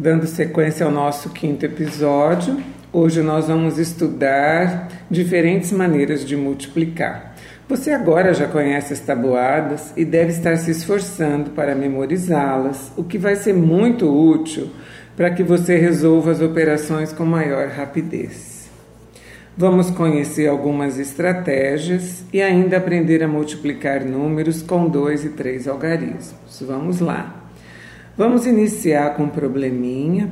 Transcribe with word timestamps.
Dando 0.00 0.26
sequência 0.26 0.86
ao 0.86 0.90
nosso 0.90 1.28
quinto 1.28 1.66
episódio, 1.66 2.56
hoje 2.90 3.20
nós 3.20 3.48
vamos 3.48 3.76
estudar 3.76 4.88
diferentes 5.10 5.70
maneiras 5.72 6.24
de 6.24 6.34
multiplicar. 6.38 7.36
Você 7.68 7.90
agora 7.90 8.32
já 8.32 8.48
conhece 8.48 8.94
as 8.94 9.00
tabuadas 9.00 9.92
e 9.98 10.02
deve 10.06 10.32
estar 10.32 10.56
se 10.56 10.70
esforçando 10.70 11.50
para 11.50 11.74
memorizá-las, 11.74 12.90
o 12.96 13.04
que 13.04 13.18
vai 13.18 13.36
ser 13.36 13.52
muito 13.52 14.08
útil 14.08 14.70
para 15.14 15.30
que 15.32 15.42
você 15.42 15.76
resolva 15.76 16.30
as 16.30 16.40
operações 16.40 17.12
com 17.12 17.26
maior 17.26 17.68
rapidez. 17.68 18.70
Vamos 19.54 19.90
conhecer 19.90 20.48
algumas 20.48 20.98
estratégias 20.98 22.24
e 22.32 22.40
ainda 22.40 22.78
aprender 22.78 23.22
a 23.22 23.28
multiplicar 23.28 24.02
números 24.06 24.62
com 24.62 24.88
dois 24.88 25.26
e 25.26 25.28
três 25.28 25.68
algarismos. 25.68 26.62
Vamos 26.62 27.00
lá! 27.00 27.39
Vamos 28.20 28.44
iniciar 28.44 29.14
com 29.14 29.22
um 29.22 29.28
probleminha. 29.30 30.30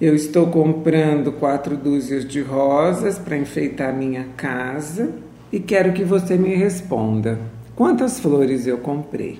Eu 0.00 0.12
estou 0.12 0.48
comprando 0.48 1.30
quatro 1.30 1.76
dúzias 1.76 2.24
de 2.24 2.40
rosas 2.40 3.16
para 3.16 3.38
enfeitar 3.38 3.96
minha 3.96 4.24
casa 4.36 5.12
e 5.52 5.60
quero 5.60 5.92
que 5.92 6.02
você 6.02 6.36
me 6.36 6.52
responda: 6.56 7.38
quantas 7.76 8.18
flores 8.18 8.66
eu 8.66 8.78
comprei? 8.78 9.38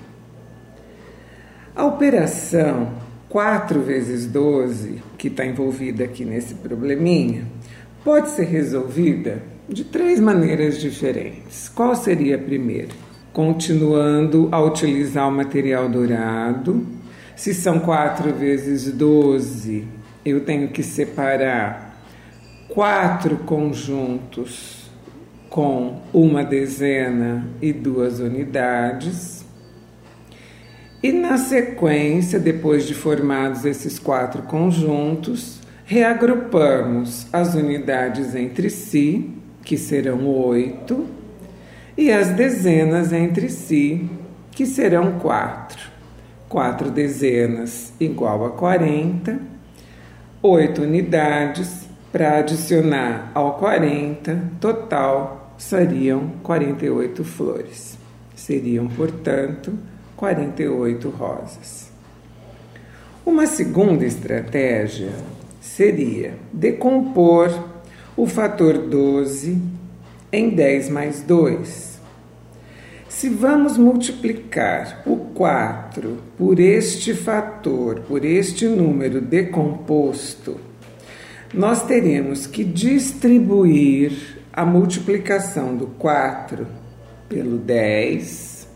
A 1.74 1.84
operação 1.84 2.92
4 3.28 3.80
vezes 3.80 4.26
12, 4.26 5.02
que 5.18 5.26
está 5.26 5.44
envolvida 5.44 6.04
aqui 6.04 6.24
nesse 6.24 6.54
probleminha, 6.54 7.48
pode 8.04 8.30
ser 8.30 8.44
resolvida 8.44 9.42
de 9.68 9.82
três 9.82 10.20
maneiras 10.20 10.78
diferentes. 10.78 11.68
Qual 11.68 11.96
seria 11.96 12.36
a 12.36 12.38
primeira? 12.38 12.94
Continuando 13.32 14.48
a 14.52 14.62
utilizar 14.62 15.28
o 15.28 15.32
material 15.32 15.88
dourado 15.88 16.99
se 17.40 17.54
são 17.54 17.78
4 17.78 18.34
vezes 18.34 18.92
12, 18.92 19.88
eu 20.22 20.44
tenho 20.44 20.68
que 20.68 20.82
separar 20.82 21.98
quatro 22.68 23.38
conjuntos 23.38 24.90
com 25.48 26.02
uma 26.12 26.44
dezena 26.44 27.48
e 27.62 27.72
duas 27.72 28.20
unidades. 28.20 29.42
E 31.02 31.12
na 31.12 31.38
sequência, 31.38 32.38
depois 32.38 32.86
de 32.86 32.92
formados 32.92 33.64
esses 33.64 33.98
quatro 33.98 34.42
conjuntos, 34.42 35.62
reagrupamos 35.86 37.26
as 37.32 37.54
unidades 37.54 38.34
entre 38.34 38.68
si, 38.68 39.30
que 39.64 39.78
serão 39.78 40.26
oito, 40.26 41.06
e 41.96 42.12
as 42.12 42.28
dezenas 42.28 43.14
entre 43.14 43.48
si, 43.48 44.10
que 44.50 44.66
serão 44.66 45.18
quatro. 45.18 45.89
4 46.50 46.90
dezenas 46.90 47.92
igual 48.00 48.44
a 48.44 48.50
40, 48.50 49.38
8 50.42 50.82
unidades 50.82 51.86
para 52.10 52.38
adicionar 52.38 53.30
ao 53.32 53.54
40, 53.54 54.50
total 54.60 55.54
seriam 55.56 56.32
48 56.42 57.22
flores. 57.22 57.96
Seriam, 58.34 58.88
portanto, 58.88 59.78
48 60.16 61.08
rosas. 61.08 61.88
Uma 63.24 63.46
segunda 63.46 64.04
estratégia 64.04 65.12
seria 65.60 66.34
decompor 66.52 67.48
o 68.16 68.26
fator 68.26 68.76
12 68.76 69.56
em 70.32 70.50
10 70.50 70.88
mais 70.88 71.22
2 71.22 71.89
se 73.20 73.28
vamos 73.28 73.76
multiplicar 73.76 75.02
o 75.04 75.14
4 75.14 76.16
por 76.38 76.58
este 76.58 77.12
fator, 77.12 78.00
por 78.08 78.24
este 78.24 78.64
número 78.66 79.20
decomposto, 79.20 80.58
nós 81.52 81.84
teremos 81.84 82.46
que 82.46 82.64
distribuir 82.64 84.38
a 84.50 84.64
multiplicação 84.64 85.76
do 85.76 85.88
4 85.98 86.66
pelo 87.28 87.58
10, 87.58 88.66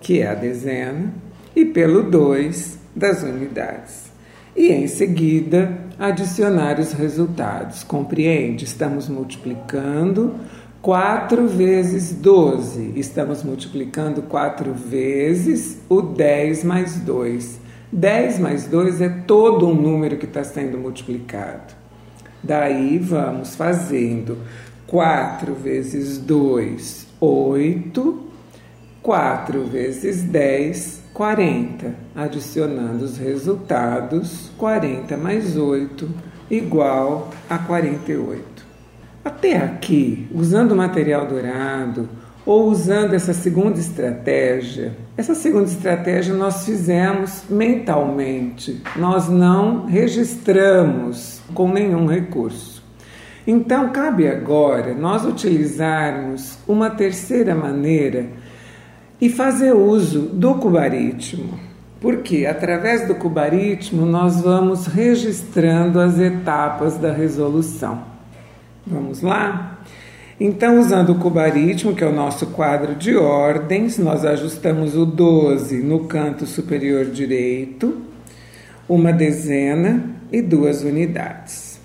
que 0.00 0.20
é 0.20 0.28
a 0.28 0.34
dezena, 0.34 1.12
e 1.56 1.64
pelo 1.64 2.04
2 2.04 2.78
das 2.94 3.24
unidades. 3.24 4.12
E 4.54 4.68
em 4.68 4.86
seguida 4.86 5.76
adicionar 5.98 6.78
os 6.78 6.92
resultados. 6.92 7.82
Compreende? 7.82 8.64
Estamos 8.64 9.08
multiplicando 9.08 10.36
4 10.82 11.46
vezes 11.46 12.14
12. 12.14 12.94
Estamos 12.96 13.42
multiplicando 13.42 14.22
4 14.22 14.72
vezes 14.72 15.78
o 15.90 16.00
10 16.00 16.64
mais 16.64 16.96
2. 17.00 17.60
10 17.92 18.38
mais 18.38 18.66
2 18.66 19.00
é 19.02 19.08
todo 19.08 19.68
um 19.68 19.74
número 19.74 20.16
que 20.16 20.24
está 20.24 20.42
sendo 20.42 20.78
multiplicado. 20.78 21.74
Daí 22.42 22.98
vamos 22.98 23.54
fazendo 23.54 24.38
4 24.86 25.54
vezes 25.54 26.16
2, 26.16 27.06
8. 27.20 28.30
4 29.02 29.64
vezes 29.64 30.22
10, 30.22 31.00
40. 31.12 31.94
Adicionando 32.14 33.04
os 33.04 33.18
resultados, 33.18 34.50
40 34.56 35.14
mais 35.18 35.58
8 35.58 36.08
igual 36.50 37.28
a 37.50 37.58
48. 37.58 38.49
Até 39.22 39.58
aqui, 39.58 40.26
usando 40.34 40.74
material 40.74 41.26
dourado 41.26 42.08
ou 42.46 42.70
usando 42.70 43.12
essa 43.12 43.34
segunda 43.34 43.78
estratégia, 43.78 44.96
essa 45.14 45.34
segunda 45.34 45.66
estratégia 45.66 46.34
nós 46.34 46.64
fizemos 46.64 47.44
mentalmente, 47.50 48.82
nós 48.96 49.28
não 49.28 49.84
registramos 49.84 51.42
com 51.52 51.70
nenhum 51.70 52.06
recurso. 52.06 52.82
Então, 53.46 53.90
cabe 53.90 54.26
agora 54.26 54.94
nós 54.94 55.24
utilizarmos 55.26 56.58
uma 56.66 56.88
terceira 56.88 57.54
maneira 57.54 58.26
e 59.20 59.28
fazer 59.28 59.72
uso 59.72 60.20
do 60.20 60.54
cubaritmo. 60.54 61.60
Porque 62.00 62.46
através 62.46 63.06
do 63.06 63.14
cubaritmo 63.14 64.06
nós 64.06 64.40
vamos 64.40 64.86
registrando 64.86 66.00
as 66.00 66.18
etapas 66.18 66.96
da 66.96 67.12
resolução. 67.12 68.09
Vamos 68.86 69.20
lá? 69.22 69.78
Então, 70.38 70.80
usando 70.80 71.10
o 71.10 71.18
cubaritmo, 71.18 71.94
que 71.94 72.02
é 72.02 72.06
o 72.06 72.14
nosso 72.14 72.46
quadro 72.46 72.94
de 72.94 73.14
ordens, 73.14 73.98
nós 73.98 74.24
ajustamos 74.24 74.96
o 74.96 75.04
12 75.04 75.82
no 75.82 76.04
canto 76.04 76.46
superior 76.46 77.04
direito, 77.04 78.00
uma 78.88 79.12
dezena 79.12 80.02
e 80.32 80.40
duas 80.40 80.82
unidades. 80.82 81.78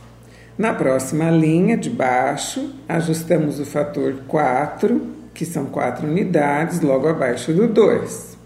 Na 0.58 0.74
próxima 0.74 1.30
linha 1.30 1.76
de 1.76 1.90
baixo, 1.90 2.74
ajustamos 2.88 3.60
o 3.60 3.66
fator 3.66 4.16
4, 4.26 5.02
que 5.34 5.46
são 5.46 5.66
4 5.66 6.08
unidades, 6.08 6.80
logo 6.80 7.10
abaixo 7.10 7.52
do 7.52 7.68
2. 7.68 8.38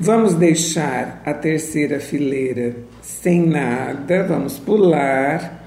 Vamos 0.00 0.32
deixar 0.32 1.20
a 1.24 1.34
terceira 1.34 2.00
fileira 2.00 2.76
sem 3.02 3.46
nada, 3.46 4.24
vamos 4.24 4.58
pular 4.58 5.66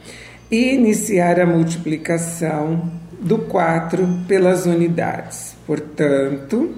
e 0.50 0.74
iniciar 0.74 1.40
a 1.40 1.46
multiplicação 1.46 2.92
do 3.20 3.40
4 3.40 4.08
pelas 4.28 4.66
unidades. 4.66 5.56
Portanto, 5.66 6.76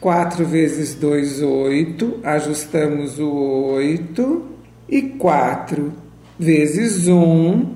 4 0.00 0.44
vezes 0.44 0.94
2, 0.94 1.42
8, 1.42 2.20
ajustamos 2.24 3.18
o 3.18 3.30
8, 3.74 4.50
e 4.90 5.02
4 5.02 5.92
vezes 6.38 7.06
1, 7.06 7.74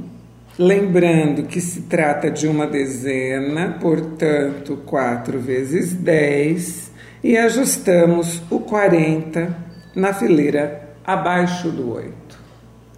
lembrando 0.59 1.45
que 1.45 1.61
se 1.61 1.83
trata 1.83 2.29
de 2.29 2.49
uma 2.49 2.67
dezena, 2.67 3.79
portanto, 3.81 4.79
4 4.85 5.39
vezes 5.39 5.93
10, 5.93 6.91
e 7.23 7.37
ajustamos 7.37 8.43
o 8.51 8.59
40 8.59 9.57
na 9.95 10.13
fileira 10.13 10.97
abaixo 11.05 11.71
do 11.71 11.93
8. 11.93 12.24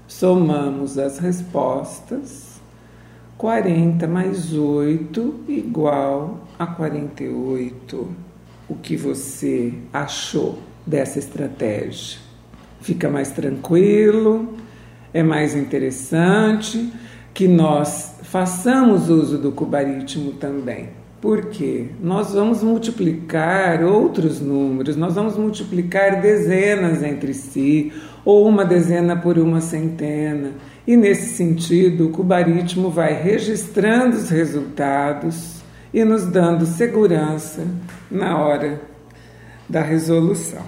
Somamos 0.06 0.98
as 0.98 1.18
respostas. 1.18 2.60
40 3.36 4.06
mais 4.06 4.54
8 4.54 5.44
igual 5.48 6.46
a 6.58 6.66
48. 6.66 8.08
O 8.68 8.74
que 8.74 8.96
você 8.96 9.74
achou 9.92 10.58
dessa 10.86 11.18
estratégia? 11.18 12.18
Fica 12.80 13.08
mais 13.10 13.32
tranquilo? 13.32 14.54
É 15.12 15.22
mais 15.22 15.54
interessante 15.54 16.92
que 17.34 17.46
nós 17.46 18.14
façamos 18.22 19.10
uso 19.10 19.38
do 19.38 19.52
cubaritmo 19.52 20.32
também. 20.32 20.88
Porque 21.26 21.86
nós 22.00 22.34
vamos 22.34 22.62
multiplicar 22.62 23.82
outros 23.82 24.40
números, 24.40 24.94
nós 24.94 25.16
vamos 25.16 25.36
multiplicar 25.36 26.20
dezenas 26.20 27.02
entre 27.02 27.34
si, 27.34 27.92
ou 28.24 28.46
uma 28.46 28.64
dezena 28.64 29.16
por 29.16 29.36
uma 29.36 29.60
centena. 29.60 30.52
E 30.86 30.96
nesse 30.96 31.34
sentido, 31.34 32.06
o 32.06 32.10
cubaritmo 32.10 32.90
vai 32.90 33.12
registrando 33.12 34.16
os 34.16 34.30
resultados 34.30 35.56
e 35.92 36.04
nos 36.04 36.26
dando 36.26 36.64
segurança 36.64 37.66
na 38.08 38.38
hora 38.38 38.80
da 39.68 39.82
resolução. 39.82 40.62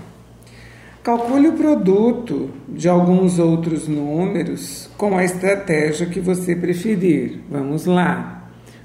Calcule 1.05 1.51
o 1.51 1.53
produto 1.53 2.51
de 2.69 2.89
alguns 2.89 3.39
outros 3.39 3.87
números 3.87 4.91
com 4.99 5.17
a 5.17 5.23
estratégia 5.23 6.09
que 6.09 6.19
você 6.19 6.57
preferir. 6.57 7.43
Vamos 7.49 7.87
lá. 7.87 8.38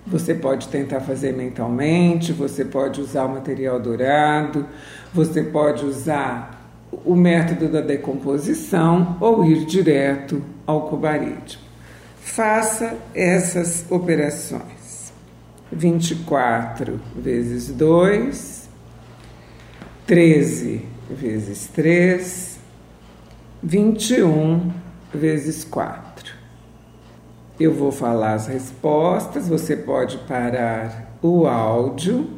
Você 0.05 0.33
pode 0.33 0.67
tentar 0.67 0.99
fazer 0.99 1.33
mentalmente, 1.33 2.33
você 2.33 2.65
pode 2.65 2.99
usar 2.99 3.25
o 3.25 3.29
material 3.29 3.79
dourado, 3.79 4.65
você 5.13 5.41
pode 5.43 5.85
usar 5.85 6.61
o 7.05 7.15
método 7.15 7.69
da 7.69 7.81
decomposição 7.81 9.17
ou 9.19 9.45
ir 9.45 9.65
direto 9.65 10.43
ao 10.67 10.89
cobarídeo. 10.89 11.59
Faça 12.19 12.97
essas 13.13 13.85
operações. 13.89 15.13
24 15.71 16.99
vezes 17.15 17.69
2, 17.69 18.69
13 20.05 20.85
vezes 21.09 21.67
3, 21.67 22.59
21 23.61 24.71
vezes 25.13 25.63
4. 25.63 26.42
Eu 27.63 27.73
vou 27.73 27.93
falar 27.93 28.33
as 28.33 28.47
respostas, 28.47 29.47
você 29.47 29.77
pode 29.77 30.17
parar 30.27 31.17
o 31.21 31.47
áudio 31.47 32.29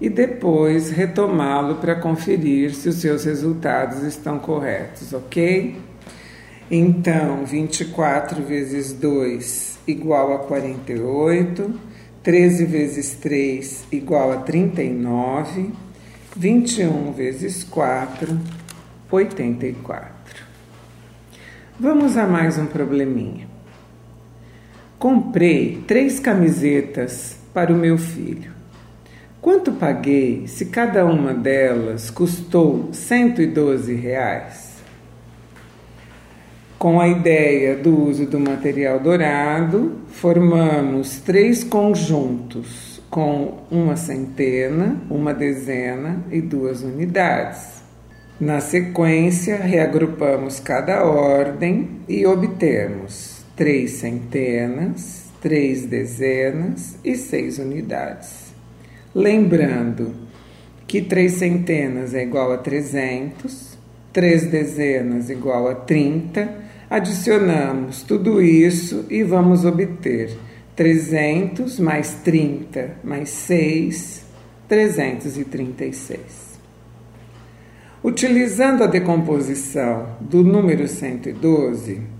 e 0.00 0.08
depois 0.08 0.90
retomá-lo 0.90 1.74
para 1.80 1.96
conferir 1.96 2.72
se 2.72 2.88
os 2.88 2.94
seus 2.94 3.24
resultados 3.24 4.04
estão 4.04 4.38
corretos, 4.38 5.12
ok? 5.12 5.76
Então, 6.70 7.44
24 7.44 8.40
vezes 8.40 8.92
2 8.92 9.80
igual 9.88 10.32
a 10.32 10.38
48, 10.46 11.74
13 12.22 12.64
vezes 12.64 13.14
3 13.16 13.84
igual 13.90 14.30
a 14.30 14.36
39, 14.36 15.72
21 16.36 17.10
vezes 17.10 17.64
4, 17.64 18.38
84. 19.10 20.14
Vamos 21.80 22.16
a 22.16 22.28
mais 22.28 22.56
um 22.58 22.66
probleminha. 22.66 23.57
Comprei 24.98 25.84
três 25.86 26.18
camisetas 26.18 27.36
para 27.54 27.72
o 27.72 27.76
meu 27.76 27.96
filho. 27.96 28.50
Quanto 29.40 29.70
paguei 29.70 30.48
se 30.48 30.64
cada 30.66 31.06
uma 31.06 31.32
delas 31.32 32.10
custou 32.10 32.88
112 32.92 33.94
reais? 33.94 34.78
Com 36.80 37.00
a 37.00 37.06
ideia 37.06 37.76
do 37.76 37.96
uso 38.08 38.26
do 38.26 38.40
material 38.40 38.98
dourado, 38.98 40.00
formamos 40.08 41.20
três 41.20 41.62
conjuntos 41.62 43.00
com 43.08 43.58
uma 43.70 43.94
centena, 43.94 44.96
uma 45.08 45.32
dezena 45.32 46.24
e 46.28 46.40
duas 46.40 46.82
unidades. 46.82 47.84
Na 48.40 48.58
sequência, 48.58 49.58
reagrupamos 49.58 50.58
cada 50.58 51.04
ordem 51.04 51.88
e 52.08 52.26
obtemos 52.26 53.27
três 53.58 53.90
centenas, 53.94 55.24
três 55.42 55.84
dezenas 55.84 56.96
e 57.04 57.16
seis 57.16 57.58
unidades. 57.58 58.54
Lembrando 59.12 60.14
que 60.86 61.02
três 61.02 61.32
centenas 61.32 62.14
é 62.14 62.22
igual 62.22 62.52
a 62.52 62.58
300, 62.58 63.76
três 64.12 64.46
dezenas 64.46 65.28
igual 65.28 65.68
a 65.68 65.74
30, 65.74 66.48
adicionamos 66.88 68.04
tudo 68.04 68.40
isso 68.40 69.04
e 69.10 69.24
vamos 69.24 69.64
obter 69.64 70.38
300 70.76 71.80
mais 71.80 72.14
30 72.22 72.98
mais 73.02 73.28
6, 73.30 74.24
336. 74.68 76.60
Utilizando 78.04 78.84
a 78.84 78.86
decomposição 78.86 80.16
do 80.20 80.44
número 80.44 80.86
112, 80.86 82.17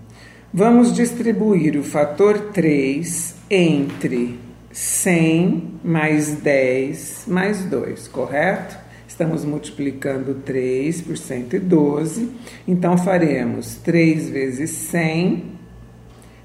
vamos 0.52 0.94
distribuir 0.94 1.78
o 1.78 1.82
fator 1.82 2.38
3 2.52 3.34
entre 3.50 4.38
100 4.72 5.80
mais 5.84 6.36
10 6.36 7.24
mais 7.26 7.64
2, 7.64 8.08
correto? 8.08 8.76
Estamos 9.06 9.44
multiplicando 9.44 10.34
3 10.44 11.02
por 11.02 11.16
112, 11.16 12.30
então 12.66 12.96
faremos 12.96 13.76
3 13.76 14.30
vezes 14.30 14.70
100, 14.70 15.44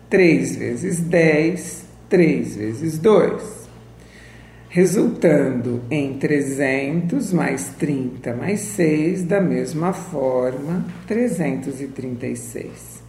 3 0.09 0.55
vezes 0.55 0.99
10, 0.99 1.85
3 2.09 2.55
vezes 2.55 2.97
2, 2.97 3.69
resultando 4.69 5.81
em 5.91 6.13
300 6.17 7.31
mais 7.31 7.69
30 7.77 8.33
mais 8.33 8.59
6, 8.61 9.23
da 9.23 9.39
mesma 9.39 9.93
forma, 9.93 10.85
336. 11.05 13.02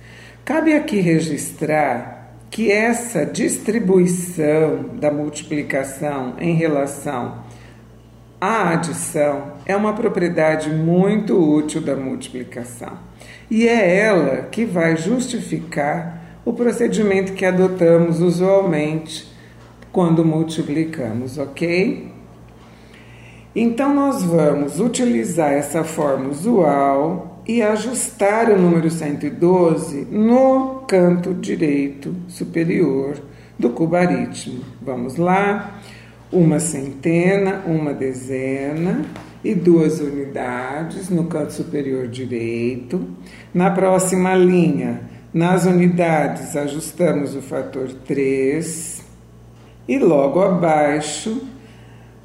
Cabe 0.44 0.74
aqui 0.74 1.00
registrar 1.00 2.34
que 2.50 2.70
essa 2.70 3.24
distribuição 3.24 4.90
da 4.92 5.10
multiplicação 5.10 6.34
em 6.38 6.54
relação 6.54 7.38
à 8.38 8.74
adição 8.74 9.54
é 9.64 9.74
uma 9.74 9.94
propriedade 9.94 10.68
muito 10.68 11.34
útil 11.34 11.80
da 11.80 11.96
multiplicação. 11.96 12.92
E 13.50 13.66
é 13.66 13.98
ela 13.98 14.42
que 14.42 14.66
vai 14.66 14.98
justificar 14.98 16.40
o 16.44 16.52
procedimento 16.52 17.32
que 17.32 17.46
adotamos 17.46 18.20
usualmente 18.20 19.26
quando 19.90 20.22
multiplicamos, 20.26 21.38
ok? 21.38 22.12
Então, 23.56 23.94
nós 23.94 24.22
vamos 24.22 24.78
utilizar 24.78 25.52
essa 25.52 25.82
forma 25.82 26.28
usual 26.28 27.33
e 27.46 27.62
ajustar 27.62 28.50
o 28.50 28.58
número 28.58 28.90
112 28.90 30.06
no 30.10 30.84
canto 30.86 31.34
direito 31.34 32.14
superior 32.28 33.16
do 33.58 33.70
cubaritmo. 33.70 34.64
Vamos 34.80 35.16
lá? 35.16 35.78
Uma 36.32 36.58
centena, 36.58 37.62
uma 37.66 37.92
dezena 37.92 39.04
e 39.44 39.54
duas 39.54 40.00
unidades 40.00 41.10
no 41.10 41.24
canto 41.24 41.52
superior 41.52 42.08
direito. 42.08 43.06
Na 43.52 43.70
próxima 43.70 44.34
linha, 44.34 45.02
nas 45.32 45.66
unidades, 45.66 46.56
ajustamos 46.56 47.36
o 47.36 47.42
fator 47.42 47.88
3 48.06 49.04
e 49.86 49.98
logo 49.98 50.40
abaixo 50.40 51.42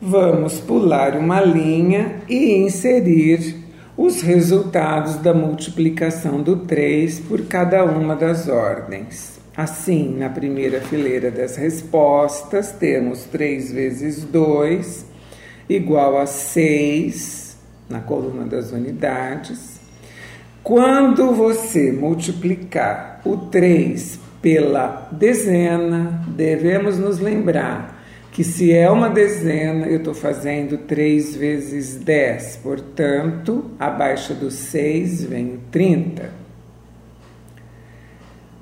vamos 0.01 0.59
pular 0.59 1.17
uma 1.17 1.41
linha 1.41 2.21
e 2.29 2.55
inserir 2.55 3.68
os 4.01 4.21
resultados 4.21 5.17
da 5.17 5.33
multiplicação 5.33 6.41
do 6.41 6.55
3 6.55 7.19
por 7.19 7.41
cada 7.47 7.83
uma 7.83 8.15
das 8.15 8.47
ordens. 8.47 9.37
Assim, 9.57 10.15
na 10.17 10.29
primeira 10.29 10.79
fileira 10.79 11.29
das 11.29 11.57
respostas, 11.57 12.71
temos 12.71 13.25
3 13.25 13.73
vezes 13.73 14.23
2 14.23 15.05
igual 15.67 16.17
a 16.17 16.25
6 16.25 17.57
na 17.89 17.99
coluna 17.99 18.45
das 18.45 18.71
unidades. 18.71 19.81
Quando 20.63 21.33
você 21.33 21.91
multiplicar 21.91 23.19
o 23.25 23.35
3 23.35 24.17
pela 24.41 25.09
dezena, 25.11 26.23
devemos 26.37 26.97
nos 26.97 27.19
lembrar 27.19 27.98
que 28.39 28.43
se 28.45 28.71
é 28.71 28.89
uma 28.89 29.09
dezena, 29.09 29.85
eu 29.87 29.97
estou 29.97 30.13
fazendo 30.13 30.77
3 30.77 31.35
vezes 31.35 31.95
10, 31.95 32.61
portanto, 32.63 33.65
abaixo 33.77 34.33
do 34.33 34.49
6 34.49 35.25
vem 35.25 35.55
o 35.55 35.59
30. 35.69 36.31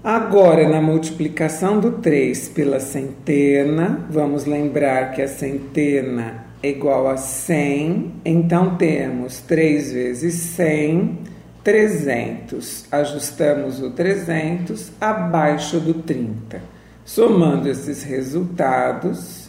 Agora, 0.03 0.67
na 0.67 0.81
multiplicação 0.81 1.79
do 1.79 1.91
3 1.91 2.50
pela 2.50 2.79
centena, 2.79 4.03
vamos 4.10 4.46
lembrar 4.46 5.12
que 5.12 5.22
a 5.22 5.27
centena 5.27 6.46
é 6.63 6.69
igual 6.69 7.07
a 7.07 7.15
100, 7.15 8.13
então 8.25 8.77
temos 8.77 9.41
3 9.41 9.93
vezes 9.93 10.34
100 10.34 11.19
300. 11.63 12.86
Ajustamos 12.91 13.79
o 13.79 13.91
300 13.91 14.91
abaixo 15.00 15.79
do 15.79 15.93
30. 15.93 16.63
Somando 17.05 17.69
esses 17.69 18.01
resultados, 18.01 19.47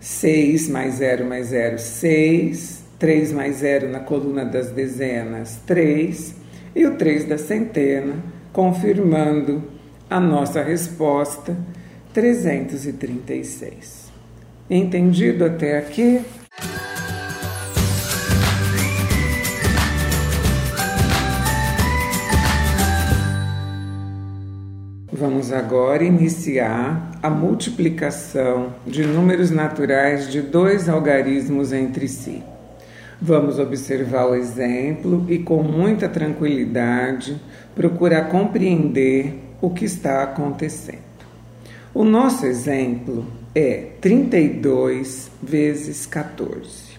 6 0.00 0.68
mais 0.68 0.94
0 0.94 1.24
mais 1.24 1.46
0, 1.48 1.78
6. 1.78 2.78
3 2.98 3.32
mais 3.32 3.56
0 3.58 3.88
na 3.88 4.00
coluna 4.00 4.44
das 4.44 4.70
dezenas, 4.72 5.60
3. 5.66 6.34
E 6.74 6.84
o 6.84 6.96
3 6.96 7.24
da 7.24 7.38
centena, 7.38 8.16
confirmando 8.52 9.62
a 10.10 10.18
nossa 10.18 10.62
resposta, 10.62 11.56
336. 12.12 14.08
Entendido 14.68 15.44
até 15.44 15.78
aqui? 15.78 16.20
Vamos 25.12 25.52
agora 25.52 26.04
iniciar 26.04 27.07
a 27.22 27.28
multiplicação 27.28 28.74
de 28.86 29.04
números 29.04 29.50
naturais 29.50 30.30
de 30.30 30.40
dois 30.40 30.88
algarismos 30.88 31.72
entre 31.72 32.06
si. 32.06 32.42
Vamos 33.20 33.58
observar 33.58 34.26
o 34.26 34.34
exemplo 34.36 35.26
e, 35.28 35.38
com 35.38 35.62
muita 35.62 36.08
tranquilidade, 36.08 37.36
procurar 37.74 38.28
compreender 38.28 39.34
o 39.60 39.70
que 39.70 39.84
está 39.84 40.22
acontecendo. 40.22 41.08
O 41.92 42.04
nosso 42.04 42.46
exemplo 42.46 43.26
é 43.54 43.88
32 44.00 45.30
vezes 45.42 46.06
14. 46.06 46.96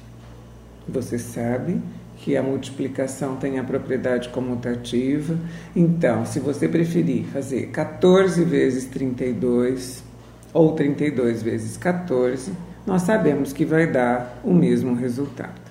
Você 0.85 1.17
sabe 1.17 1.79
que 2.17 2.35
a 2.35 2.43
multiplicação 2.43 3.37
tem 3.37 3.57
a 3.57 3.63
propriedade 3.63 4.27
comutativa, 4.27 5.37
então, 5.73 6.25
se 6.25 6.41
você 6.41 6.67
preferir 6.67 7.23
fazer 7.27 7.67
14 7.67 8.43
vezes 8.43 8.85
32 8.85 10.08
ou 10.53 10.73
32 10.73 11.43
vezes 11.43 11.77
14, 11.77 12.51
nós 12.85 13.03
sabemos 13.03 13.53
que 13.53 13.65
vai 13.65 13.87
dar 13.87 14.39
o 14.43 14.53
mesmo 14.53 14.95
resultado. 14.95 15.69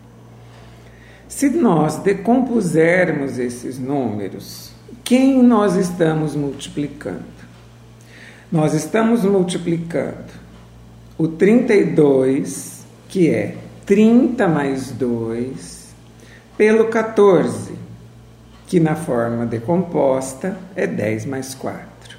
Se 1.29 1.51
nós 1.51 1.97
decompusermos 1.97 3.39
esses 3.39 3.79
números, 3.79 4.73
quem 5.05 5.43
nós 5.43 5.77
estamos 5.77 6.35
multiplicando? 6.35 7.39
Nós 8.51 8.73
estamos 8.73 9.25
multiplicando 9.25 10.33
o 11.19 11.29
32, 11.29 12.87
que 13.09 13.29
é 13.29 13.57
30 13.85 14.47
mais 14.49 14.91
2, 14.93 15.95
pelo 16.57 16.87
14, 16.87 17.73
que 18.67 18.79
na 18.79 18.95
forma 18.95 19.45
decomposta 19.45 20.57
é 20.77 20.87
10 20.87 21.27
mais 21.27 21.55
4. 21.55 22.17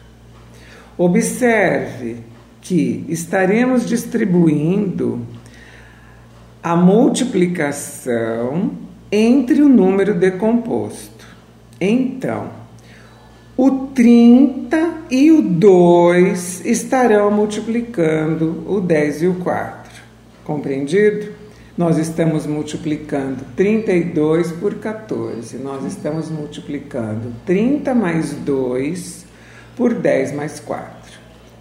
Observe 0.98 2.18
que 2.62 3.06
estaremos 3.08 3.88
distribuindo 3.88 5.26
a 6.62 6.76
multiplicação 6.76 8.72
entre 9.12 9.62
o 9.62 9.70
número 9.70 10.14
decomposto. 10.14 11.26
Então, 11.80 12.50
o 13.56 13.88
30 13.88 15.06
e 15.10 15.32
o 15.32 15.42
2 15.42 16.66
estarão 16.66 17.32
multiplicando 17.32 18.64
o 18.68 18.80
10 18.80 19.24
e 19.24 19.28
o 19.28 19.36
4. 19.36 20.02
Compreendido? 20.44 21.40
Nós 21.78 21.98
estamos 21.98 22.46
multiplicando 22.46 23.46
32 23.56 24.52
por 24.52 24.76
14. 24.76 25.58
Nós 25.58 25.86
estamos 25.86 26.30
multiplicando 26.30 27.34
30 27.46 27.96
mais 27.96 28.34
2 28.34 29.26
por 29.78 29.94
10 29.94 30.34
mais 30.34 30.60
4. 30.60 30.99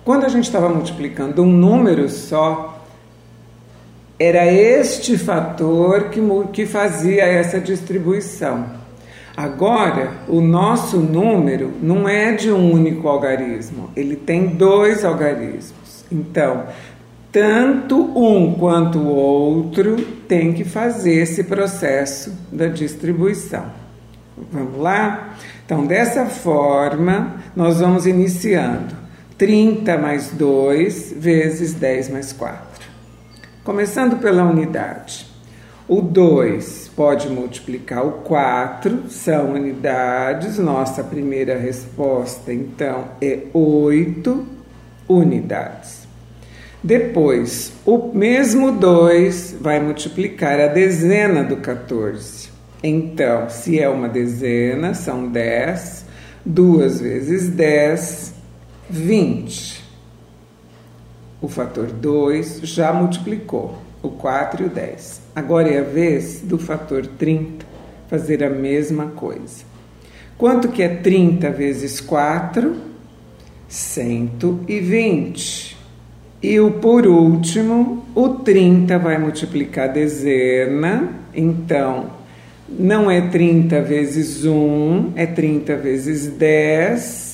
Quando 0.09 0.25
a 0.25 0.31
gente 0.31 0.45
estava 0.45 0.71
multiplicando 0.71 1.43
um 1.43 1.53
número 1.53 2.09
só, 2.09 2.83
era 4.19 4.51
este 4.51 5.19
fator 5.19 6.05
que, 6.05 6.19
que 6.51 6.65
fazia 6.65 7.25
essa 7.25 7.61
distribuição. 7.61 8.65
Agora, 9.37 10.13
o 10.27 10.41
nosso 10.41 10.97
número 10.97 11.75
não 11.83 12.09
é 12.09 12.33
de 12.33 12.51
um 12.51 12.73
único 12.73 13.07
algarismo, 13.07 13.91
ele 13.95 14.17
tem 14.17 14.47
dois 14.47 15.05
algarismos. 15.05 16.07
Então, 16.11 16.65
tanto 17.31 18.01
um 18.19 18.55
quanto 18.55 18.99
o 18.99 19.15
outro 19.15 19.97
tem 20.27 20.55
que 20.55 20.65
fazer 20.65 21.17
esse 21.17 21.45
processo 21.45 22.33
da 22.51 22.67
distribuição. 22.69 23.67
Vamos 24.51 24.81
lá? 24.81 25.35
Então, 25.67 25.85
dessa 25.85 26.25
forma, 26.25 27.43
nós 27.55 27.81
vamos 27.81 28.07
iniciando 28.07 28.98
30 29.39 29.97
mais 29.97 30.33
2 30.33 31.15
vezes 31.17 31.73
10 31.73 32.09
mais 32.11 32.33
4. 32.33 32.89
Começando 33.63 34.17
pela 34.17 34.43
unidade. 34.43 35.27
O 35.87 36.03
2 36.03 36.91
pode 36.97 37.29
multiplicar 37.29 38.05
o 38.05 38.13
4, 38.23 39.05
são 39.09 39.53
unidades. 39.53 40.59
Nossa 40.59 41.05
primeira 41.05 41.57
resposta, 41.57 42.53
então, 42.53 43.05
é 43.23 43.45
8 43.55 44.45
unidades. 45.09 46.09
Depois, 46.83 47.73
o 47.87 48.13
mesmo 48.13 48.73
2 48.73 49.59
vai 49.61 49.81
multiplicar 49.81 50.59
a 50.59 50.67
dezena 50.67 51.45
do 51.45 51.59
14. 51.59 52.49
Então, 52.83 53.49
se 53.49 53.79
é 53.79 53.89
uma 53.89 54.09
dezena, 54.09 54.95
são 54.95 55.29
10. 55.29 56.07
2 56.45 57.01
vezes 57.01 57.49
10, 57.49 58.35
20 58.91 59.89
o 61.41 61.49
fator 61.49 61.87
2 61.87 62.61
já 62.65 62.93
multiplicou 62.93 63.79
o 64.03 64.09
4 64.09 64.65
e 64.65 64.67
o 64.67 64.71
10. 64.71 65.23
Agora 65.35 65.69
é 65.69 65.79
a 65.79 65.85
vez 65.85 66.41
do 66.43 66.59
fator 66.59 67.07
30 67.07 67.65
fazer 68.09 68.43
a 68.43 68.51
mesma 68.51 69.07
coisa. 69.07 69.65
Quanto 70.37 70.69
que 70.69 70.83
é 70.83 70.89
30 70.89 71.51
vezes 71.51 72.01
4? 72.01 72.75
120. 73.69 75.77
E 76.43 76.61
o 76.61 76.73
por 76.73 77.07
último, 77.07 78.05
o 78.15 78.29
30 78.31 78.99
vai 78.99 79.19
multiplicar 79.19 79.89
a 79.89 79.93
dezena, 79.93 81.13
então 81.35 82.11
não 82.69 83.11
é 83.11 83.21
30 83.21 83.83
vezes 83.83 84.45
1, 84.45 85.13
é 85.17 85.27
30 85.27 85.77
vezes 85.77 86.29
10 86.29 87.28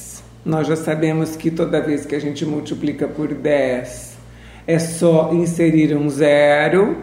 nós 0.44 0.66
já 0.66 0.76
sabemos 0.76 1.36
que 1.36 1.50
toda 1.50 1.80
vez 1.80 2.04
que 2.04 2.14
a 2.14 2.20
gente 2.20 2.44
multiplica 2.44 3.08
por 3.08 3.32
10 3.32 4.14
é 4.66 4.78
só 4.78 5.32
inserir 5.32 5.96
um 5.96 6.08
zero 6.08 6.96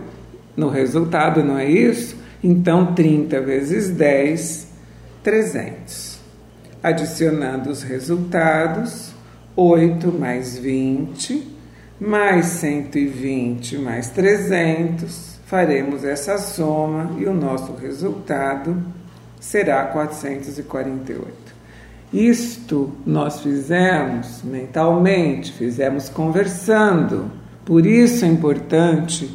no 0.55 0.69
resultado, 0.69 1.43
não 1.43 1.57
é 1.57 1.65
isso? 1.69 2.15
Então 2.43 2.93
30 2.93 3.41
vezes 3.41 3.89
10, 3.89 4.67
300. 5.23 6.19
Adicionando 6.83 7.69
os 7.69 7.83
resultados, 7.83 9.11
8 9.55 10.11
mais 10.11 10.57
20, 10.57 11.47
mais 11.99 12.45
120 12.47 13.77
mais 13.77 14.09
300, 14.09 15.39
faremos 15.45 16.03
essa 16.03 16.37
soma 16.37 17.11
e 17.19 17.25
o 17.25 17.33
nosso 17.33 17.73
resultado 17.73 18.75
será 19.39 19.83
448. 19.85 21.50
Isto 22.13 22.91
nós 23.05 23.39
fizemos 23.39 24.41
mentalmente, 24.43 25.53
fizemos 25.53 26.09
conversando. 26.09 27.31
Por 27.63 27.85
isso 27.85 28.25
é 28.25 28.27
importante 28.27 29.31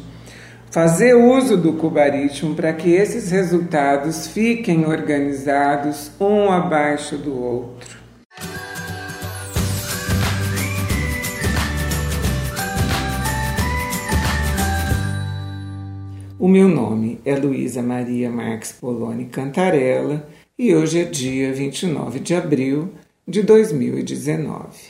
fazer 0.69 1.15
uso 1.15 1.57
do 1.57 1.73
cubaritmo 1.73 2.53
para 2.53 2.71
que 2.73 2.91
esses 2.91 3.31
resultados 3.31 4.27
fiquem 4.27 4.85
organizados 4.85 6.11
um 6.19 6.51
abaixo 6.51 7.17
do 7.17 7.35
outro. 7.35 7.97
O 16.37 16.47
meu 16.47 16.67
nome 16.67 17.19
é 17.25 17.35
Luísa 17.35 17.81
Maria 17.81 18.29
Marques 18.29 18.71
Poloni 18.71 19.25
Cantarella 19.25 20.27
e 20.57 20.73
hoje 20.73 20.99
é 20.99 21.03
dia 21.03 21.53
29 21.53 22.19
de 22.19 22.33
abril 22.33 22.91
de 23.27 23.43
2019. 23.43 24.87